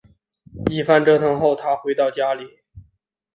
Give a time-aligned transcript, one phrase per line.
[0.71, 2.57] 一番折腾后她回到家里